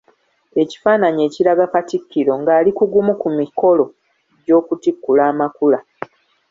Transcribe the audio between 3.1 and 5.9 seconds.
ku mikolo gy’okutikkula amakula.